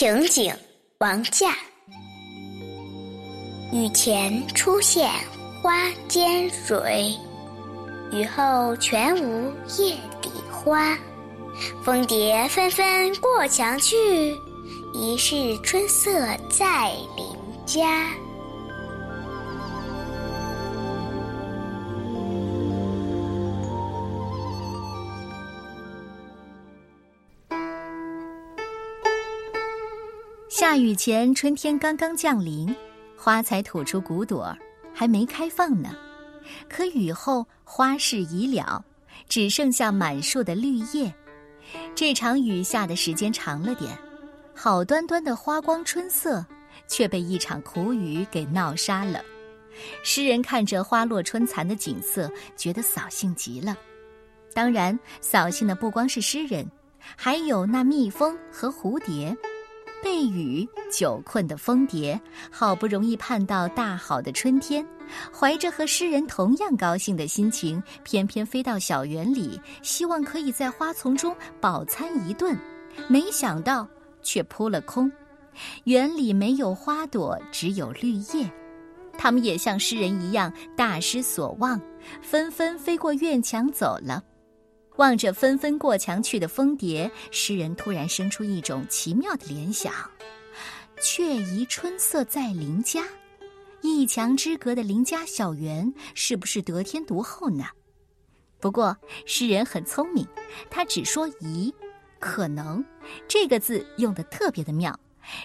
[0.00, 0.50] 情景，
[1.00, 1.54] 王驾。
[3.70, 5.10] 雨前出现
[5.60, 7.14] 花间蕊，
[8.10, 10.96] 雨后全无叶底花。
[11.84, 14.34] 蜂蝶纷纷过墙去，
[14.94, 16.10] 疑是春色
[16.48, 17.26] 在邻
[17.66, 18.08] 家。
[30.50, 32.74] 下雨前，春天刚刚降临，
[33.16, 34.52] 花才吐出骨朵，
[34.92, 35.96] 还没开放呢。
[36.68, 38.84] 可雨后花事已了，
[39.28, 41.14] 只剩下满树的绿叶。
[41.94, 43.96] 这场雨下的时间长了点，
[44.52, 46.44] 好端端的花光春色，
[46.88, 49.22] 却被一场苦雨给闹杀了。
[50.02, 53.76] 诗人看着花落春残的景色，觉得扫兴极了。
[54.52, 59.34] 当然，扫兴的不光是诗人，还有那蜜蜂和蝴蝶。
[60.02, 64.86] 被雨久困的蜂蝶，好不容易盼到大好的春天，
[65.32, 72.56] 怀着和诗人同样高兴的心情，翩翩飞到小园里，希望可以在花丛中饱餐一顿，
[73.08, 73.86] 没想到
[74.22, 75.10] 却扑了空。
[75.84, 78.50] 园里没有花朵，只有绿叶。
[79.18, 81.78] 它们也像诗人一样大失所望，
[82.22, 84.22] 纷纷飞过院墙走了。
[84.96, 89.92] 望着纷纷过墙去的蜂蝶，诗人突然生出一种奇妙的联想：
[91.00, 93.04] 却疑春色在邻家，
[93.80, 97.64] 一墙之隔的邻家小园，是不是得天独厚呢？
[98.60, 100.26] 不过诗人很聪明，
[100.68, 101.74] 他只说疑，
[102.18, 102.84] 可能
[103.26, 104.98] 这个字用的特别的妙，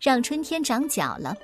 [0.00, 1.34] 让春天长脚了。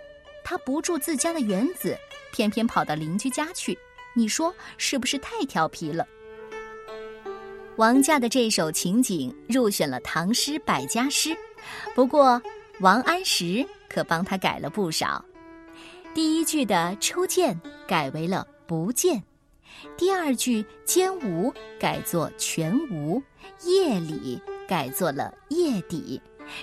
[0.44, 1.98] 他不住自家的园子，
[2.32, 3.76] 偏偏跑到邻居家去，
[4.14, 6.06] 你说是不是太调皮了？
[7.76, 11.36] 王驾的这首情景入选了唐诗百家诗，
[11.94, 12.40] 不过
[12.80, 15.22] 王安石可帮他改了不少。
[16.14, 19.22] 第一句的“初见”改为了“不见”，
[19.98, 23.22] 第二句“间无”改作“全无
[23.64, 26.18] ”，“夜里”改作了“夜底”，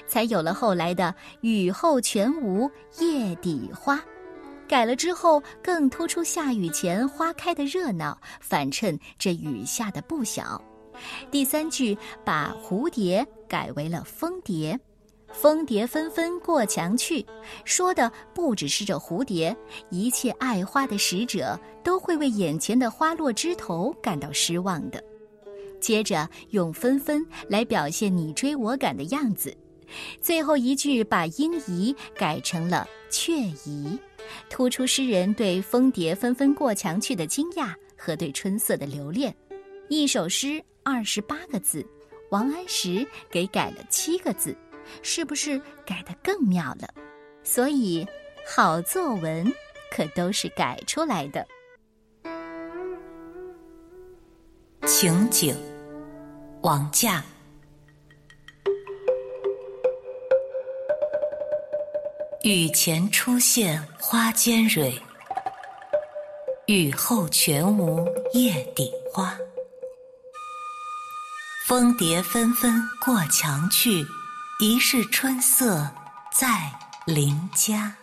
[0.07, 4.03] 才有了后来的“雨后全无夜底花”。
[4.67, 10.59] 改了之后，更突出下雨前花开的热闹，反衬这雨下的不小。
[11.31, 14.79] 第三句把蝴蝶改为了蜂蝶，
[15.31, 17.25] 蜂蝶纷纷过墙去，
[17.65, 19.55] 说的不只是这蝴蝶，
[19.89, 25.03] 一切爱花的使者都会为眼前的花落枝头感到失望的。
[25.79, 29.55] 接着用纷纷来表现你追我赶的样子，
[30.21, 33.33] 最后一句把莺疑改成了雀
[33.65, 33.99] 疑，
[34.49, 39.35] 突出诗人对蜂蝶纷纷过墙去的惊讶和对春色的留恋。
[40.01, 40.63] 一首诗。
[40.85, 41.85] 二十八个字，
[42.29, 44.53] 王安石给改了七个字，
[45.01, 46.93] 是不是改得更妙了？
[47.41, 48.05] 所以，
[48.45, 49.49] 好作文
[49.89, 51.47] 可都是改出来的。
[54.85, 55.55] 情景，
[56.63, 57.23] 王驾。
[62.43, 64.93] 雨前初现花间蕊，
[66.67, 69.33] 雨后全无叶底花。
[71.65, 74.05] 蜂蝶纷纷过墙去，
[74.59, 75.89] 疑是春色
[76.29, 76.69] 在
[77.05, 77.93] 邻家。